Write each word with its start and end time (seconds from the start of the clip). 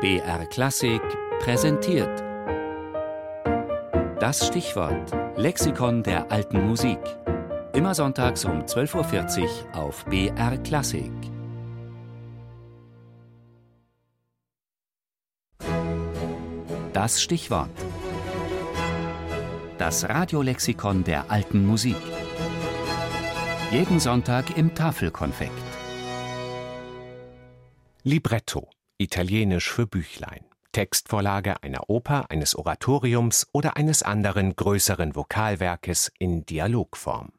BR 0.00 0.46
Klassik 0.46 1.02
präsentiert. 1.40 2.22
Das 4.20 4.46
Stichwort 4.46 5.10
Lexikon 5.36 6.04
der 6.04 6.30
alten 6.30 6.68
Musik. 6.68 7.00
Immer 7.72 7.96
sonntags 7.96 8.44
um 8.44 8.62
12.40 8.62 9.42
Uhr 9.42 9.48
auf 9.72 10.04
BR 10.04 10.56
Klassik. 10.58 11.10
Das 16.92 17.20
Stichwort. 17.20 17.68
Das 19.78 20.08
Radiolexikon 20.08 21.02
der 21.02 21.28
alten 21.28 21.66
Musik. 21.66 21.96
Jeden 23.72 23.98
Sonntag 23.98 24.56
im 24.56 24.76
Tafelkonfekt. 24.76 25.50
Libretto, 28.04 28.68
italienisch 28.98 29.70
für 29.70 29.86
Büchlein. 29.86 30.44
Textvorlage 30.72 31.62
einer 31.62 31.88
Oper, 31.88 32.30
eines 32.30 32.54
Oratoriums 32.54 33.48
oder 33.52 33.76
eines 33.76 34.02
anderen 34.02 34.54
größeren 34.54 35.16
Vokalwerkes 35.16 36.12
in 36.18 36.44
Dialogform. 36.44 37.32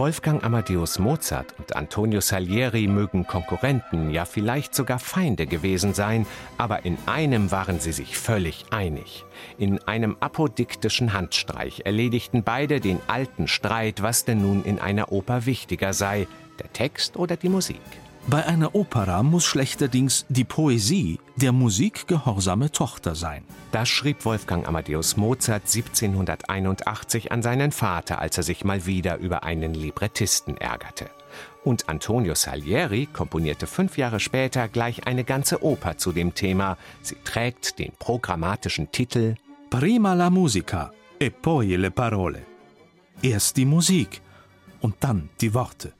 Wolfgang 0.00 0.42
Amadeus 0.42 0.98
Mozart 0.98 1.54
und 1.58 1.76
Antonio 1.76 2.22
Salieri 2.22 2.86
mögen 2.86 3.26
Konkurrenten, 3.26 4.08
ja 4.08 4.24
vielleicht 4.24 4.74
sogar 4.74 4.98
Feinde 4.98 5.46
gewesen 5.46 5.92
sein, 5.92 6.24
aber 6.56 6.86
in 6.86 6.96
einem 7.04 7.50
waren 7.50 7.80
sie 7.80 7.92
sich 7.92 8.16
völlig 8.16 8.64
einig. 8.70 9.26
In 9.58 9.78
einem 9.86 10.16
apodiktischen 10.18 11.12
Handstreich 11.12 11.82
erledigten 11.84 12.44
beide 12.44 12.80
den 12.80 12.98
alten 13.08 13.46
Streit, 13.46 14.00
was 14.00 14.24
denn 14.24 14.40
nun 14.40 14.64
in 14.64 14.78
einer 14.78 15.12
Oper 15.12 15.44
wichtiger 15.44 15.92
sei, 15.92 16.26
der 16.58 16.72
Text 16.72 17.18
oder 17.18 17.36
die 17.36 17.50
Musik. 17.50 17.82
Bei 18.26 18.46
einer 18.46 18.74
Opera 18.74 19.22
muss 19.22 19.44
schlechterdings 19.44 20.24
die 20.30 20.44
Poesie 20.44 21.18
der 21.40 21.52
Musik 21.52 22.06
gehorsame 22.06 22.70
Tochter 22.70 23.14
sein. 23.14 23.44
Das 23.72 23.88
schrieb 23.88 24.26
Wolfgang 24.26 24.68
Amadeus 24.68 25.16
Mozart 25.16 25.62
1781 25.62 27.32
an 27.32 27.42
seinen 27.42 27.72
Vater, 27.72 28.18
als 28.18 28.36
er 28.36 28.42
sich 28.42 28.62
mal 28.62 28.84
wieder 28.84 29.16
über 29.16 29.42
einen 29.42 29.72
Librettisten 29.72 30.58
ärgerte. 30.58 31.08
Und 31.64 31.88
Antonio 31.88 32.34
Salieri 32.34 33.06
komponierte 33.06 33.66
fünf 33.66 33.96
Jahre 33.96 34.20
später 34.20 34.68
gleich 34.68 35.06
eine 35.06 35.24
ganze 35.24 35.64
Oper 35.64 35.96
zu 35.96 36.12
dem 36.12 36.34
Thema. 36.34 36.76
Sie 37.00 37.16
trägt 37.24 37.78
den 37.78 37.92
programmatischen 37.98 38.92
Titel 38.92 39.36
Prima 39.70 40.12
la 40.14 40.28
musica 40.28 40.92
e 41.18 41.30
poi 41.30 41.76
le 41.76 41.90
parole. 41.90 42.42
Erst 43.22 43.56
die 43.56 43.64
Musik 43.66 44.20
und 44.80 44.96
dann 45.00 45.30
die 45.40 45.54
Worte. 45.54 45.92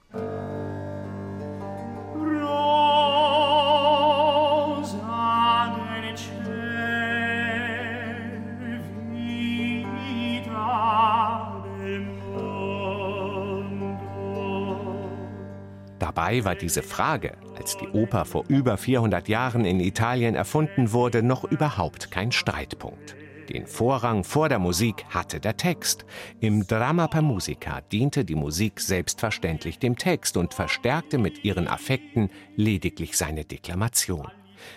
Dabei 16.11 16.45
war 16.45 16.57
diese 16.57 16.83
Frage, 16.83 17.37
als 17.57 17.77
die 17.77 17.87
Oper 17.87 18.25
vor 18.25 18.45
über 18.49 18.77
400 18.77 19.29
Jahren 19.29 19.65
in 19.65 19.79
Italien 19.79 20.35
erfunden 20.35 20.91
wurde, 20.91 21.23
noch 21.23 21.45
überhaupt 21.45 22.11
kein 22.11 22.33
Streitpunkt. 22.33 23.15
Den 23.49 23.65
Vorrang 23.69 24.25
vor 24.25 24.49
der 24.49 24.59
Musik 24.59 25.05
hatte 25.11 25.39
der 25.39 25.57
Text. 25.57 26.05
Im 26.41 26.67
Drama 26.67 27.07
per 27.07 27.23
Musica 27.23 27.81
diente 27.93 28.25
die 28.25 28.35
Musik 28.35 28.81
selbstverständlich 28.81 29.79
dem 29.79 29.97
Text 29.97 30.37
und 30.37 30.53
verstärkte 30.53 31.17
mit 31.17 31.45
ihren 31.45 31.69
Affekten 31.69 32.29
lediglich 32.57 33.17
seine 33.17 33.45
Deklamation. 33.45 34.33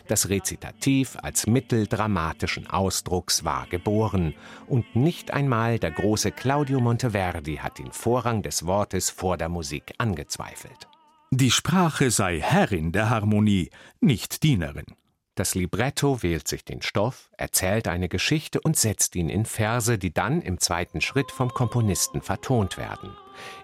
Das 0.08 0.30
Rezitativ 0.30 1.18
als 1.20 1.48
Mittel 1.48 1.88
dramatischen 1.88 2.70
Ausdrucks 2.70 3.44
war 3.44 3.66
geboren, 3.66 4.36
und 4.68 4.96
nicht 4.96 5.34
einmal 5.34 5.80
der 5.80 5.90
große 5.90 6.32
Claudio 6.32 6.80
Monteverdi 6.80 7.56
hat 7.56 7.80
den 7.80 7.92
Vorrang 7.92 8.44
des 8.44 8.68
Wortes 8.68 9.10
vor 9.10 9.36
der 9.36 9.50
Musik 9.50 9.96
angezweifelt. 9.98 10.88
Die 11.36 11.50
Sprache 11.50 12.12
sei 12.12 12.40
Herrin 12.40 12.92
der 12.92 13.10
Harmonie, 13.10 13.72
nicht 14.00 14.44
Dienerin. 14.44 14.86
Das 15.34 15.56
Libretto 15.56 16.22
wählt 16.22 16.48
sich 16.48 16.64
den 16.64 16.84
Stoff, 16.84 17.32
erzählt 17.36 17.88
eine 17.88 18.08
Geschichte 18.08 18.62
und 18.62 18.78
setzt 18.78 19.16
ihn 19.16 19.30
in 19.30 19.46
Verse, 19.46 19.98
die 19.98 20.14
dann 20.14 20.44
im 20.44 20.60
zweiten 20.60 21.02
Schritt 21.02 21.32
vom 21.32 21.50
Komponisten 21.50 22.22
vertont 22.22 22.78
werden. 22.78 23.10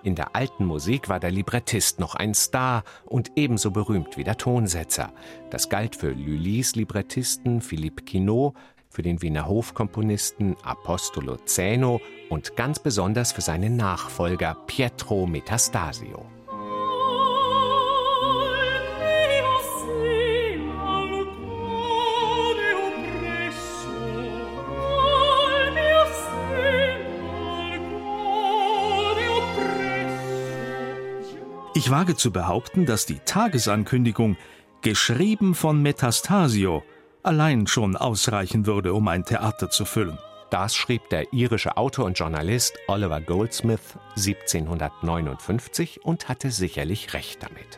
In 0.02 0.16
der 0.16 0.36
alten 0.36 0.66
Musik 0.66 1.10
war 1.10 1.20
der 1.20 1.30
Librettist 1.30 2.00
noch 2.00 2.16
ein 2.16 2.34
Star 2.34 2.84
und 3.06 3.34
ebenso 3.36 3.70
berühmt 3.70 4.18
wie 4.18 4.24
der 4.24 4.38
Tonsetzer. 4.38 5.14
Das 5.52 5.70
galt 5.70 5.96
für 5.96 6.10
Lully's 6.10 6.76
Librettisten 6.76 7.62
Philippe 7.62 8.04
Quinault, 8.04 8.56
für 8.90 9.04
den 9.04 9.22
Wiener 9.22 9.48
Hofkomponisten 9.48 10.56
Apostolo 10.64 11.38
Zeno 11.46 12.02
und 12.30 12.56
ganz 12.56 12.80
besonders 12.80 13.32
für 13.32 13.42
seinen 13.42 13.78
Nachfolger 13.78 14.56
Pietro 14.66 15.28
Metastasio. 15.28 16.26
Ich 31.76 31.92
wage 31.92 32.16
zu 32.16 32.32
behaupten, 32.32 32.86
dass 32.86 33.06
die 33.06 33.20
Tagesankündigung, 33.20 34.38
geschrieben 34.82 35.54
von 35.54 35.82
Metastasio, 35.82 36.84
allein 37.22 37.68
schon 37.68 37.96
ausreichen 37.96 38.66
würde, 38.66 38.94
um 38.94 39.08
ein 39.08 39.24
Theater 39.24 39.70
zu 39.70 39.86
füllen. 39.86 40.18
Das 40.50 40.76
schrieb 40.76 41.10
der 41.10 41.32
irische 41.32 41.78
Autor 41.78 42.06
und 42.06 42.18
Journalist 42.18 42.80
Oliver 42.88 43.22
Goldsmith 43.22 43.98
1759 44.16 46.04
und 46.04 46.28
hatte 46.28 46.50
sicherlich 46.50 47.14
recht 47.14 47.44
damit. 47.44 47.78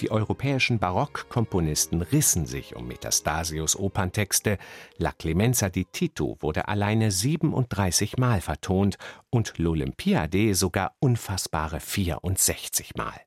Die 0.00 0.10
europäischen 0.10 0.78
Barockkomponisten 0.78 2.02
rissen 2.02 2.46
sich 2.46 2.76
um 2.76 2.88
Metastasios 2.88 3.76
Operntexte. 3.76 4.58
La 4.98 5.12
Clemenza 5.12 5.68
di 5.68 5.84
Tito 5.84 6.36
wurde 6.40 6.68
alleine 6.68 7.10
37 7.10 8.16
Mal 8.18 8.40
vertont 8.40 8.98
und 9.30 9.54
L'Olympiade 9.58 10.54
sogar 10.54 10.94
unfassbare 10.98 11.80
64 11.80 12.94
Mal. 12.96 13.20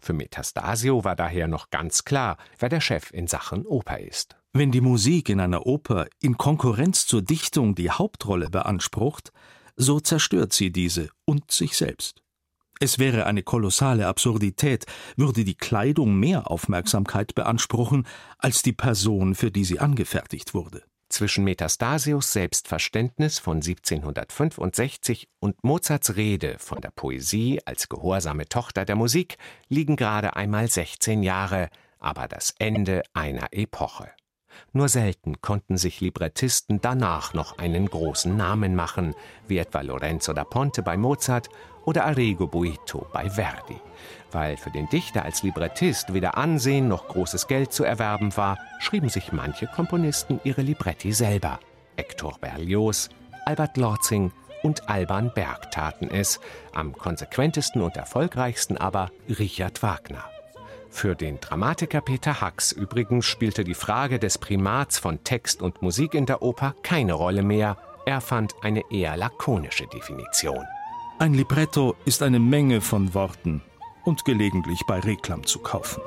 Für 0.00 0.12
Metastasio 0.12 1.04
war 1.04 1.16
daher 1.16 1.48
noch 1.48 1.70
ganz 1.70 2.04
klar, 2.04 2.36
wer 2.58 2.68
der 2.68 2.80
Chef 2.80 3.10
in 3.12 3.26
Sachen 3.26 3.66
Oper 3.66 4.00
ist. 4.00 4.36
Wenn 4.52 4.70
die 4.70 4.82
Musik 4.82 5.28
in 5.28 5.40
einer 5.40 5.66
Oper 5.66 6.06
in 6.20 6.36
Konkurrenz 6.36 7.06
zur 7.06 7.22
Dichtung 7.22 7.74
die 7.74 7.90
Hauptrolle 7.90 8.50
beansprucht, 8.50 9.32
so 9.76 9.98
zerstört 9.98 10.52
sie 10.52 10.70
diese 10.70 11.08
und 11.24 11.50
sich 11.50 11.76
selbst. 11.76 12.22
Es 12.80 12.98
wäre 12.98 13.26
eine 13.26 13.42
kolossale 13.42 14.06
Absurdität, 14.06 14.86
würde 15.16 15.44
die 15.44 15.54
Kleidung 15.54 16.18
mehr 16.18 16.50
Aufmerksamkeit 16.50 17.34
beanspruchen 17.34 18.06
als 18.38 18.62
die 18.62 18.72
Person, 18.72 19.34
für 19.34 19.50
die 19.50 19.64
sie 19.64 19.78
angefertigt 19.78 20.54
wurde. 20.54 20.82
Zwischen 21.12 21.44
Metastasios 21.44 22.32
Selbstverständnis 22.32 23.38
von 23.38 23.58
1765 23.58 25.28
und 25.40 25.62
Mozarts 25.62 26.16
Rede 26.16 26.56
von 26.58 26.80
der 26.80 26.90
Poesie 26.90 27.60
als 27.66 27.90
gehorsame 27.90 28.48
Tochter 28.48 28.86
der 28.86 28.96
Musik 28.96 29.36
liegen 29.68 29.96
gerade 29.96 30.36
einmal 30.36 30.70
16 30.70 31.22
Jahre, 31.22 31.68
aber 31.98 32.28
das 32.28 32.54
Ende 32.58 33.02
einer 33.12 33.48
Epoche. 33.52 34.10
Nur 34.72 34.88
selten 34.88 35.40
konnten 35.40 35.76
sich 35.76 36.00
Librettisten 36.00 36.80
danach 36.80 37.34
noch 37.34 37.58
einen 37.58 37.86
großen 37.86 38.36
Namen 38.36 38.74
machen, 38.74 39.14
wie 39.46 39.58
etwa 39.58 39.80
Lorenzo 39.80 40.32
da 40.32 40.44
Ponte 40.44 40.82
bei 40.82 40.96
Mozart 40.96 41.48
oder 41.84 42.06
Arrigo 42.06 42.46
Boito 42.46 43.06
bei 43.12 43.28
Verdi. 43.30 43.80
Weil 44.30 44.56
für 44.56 44.70
den 44.70 44.88
Dichter 44.88 45.24
als 45.24 45.42
Librettist 45.42 46.14
weder 46.14 46.36
Ansehen 46.36 46.88
noch 46.88 47.08
großes 47.08 47.46
Geld 47.46 47.72
zu 47.72 47.84
erwerben 47.84 48.36
war, 48.36 48.58
schrieben 48.78 49.08
sich 49.08 49.32
manche 49.32 49.66
Komponisten 49.66 50.40
ihre 50.44 50.62
Libretti 50.62 51.12
selber. 51.12 51.60
Hector 51.96 52.38
Berlioz, 52.40 53.10
Albert 53.44 53.76
Lorzing 53.76 54.32
und 54.62 54.88
Alban 54.88 55.32
Berg 55.34 55.70
taten 55.70 56.08
es, 56.08 56.40
am 56.72 56.92
konsequentesten 56.92 57.82
und 57.82 57.96
erfolgreichsten 57.96 58.76
aber 58.76 59.10
Richard 59.28 59.82
Wagner. 59.82 60.24
Für 60.92 61.16
den 61.16 61.40
Dramatiker 61.40 62.02
Peter 62.02 62.40
Hacks 62.40 62.70
übrigens 62.70 63.24
spielte 63.24 63.64
die 63.64 63.74
Frage 63.74 64.18
des 64.18 64.38
Primats 64.38 64.98
von 64.98 65.24
Text 65.24 65.62
und 65.62 65.80
Musik 65.82 66.14
in 66.14 66.26
der 66.26 66.42
Oper 66.42 66.76
keine 66.82 67.14
Rolle 67.14 67.42
mehr. 67.42 67.76
Er 68.04 68.20
fand 68.20 68.54
eine 68.60 68.82
eher 68.90 69.16
lakonische 69.16 69.86
Definition. 69.86 70.64
Ein 71.18 71.34
Libretto 71.34 71.96
ist 72.04 72.22
eine 72.22 72.38
Menge 72.38 72.80
von 72.80 73.14
Worten 73.14 73.62
und 74.04 74.24
gelegentlich 74.24 74.82
bei 74.86 75.00
Reklam 75.00 75.44
zu 75.46 75.60
kaufen. 75.60 76.02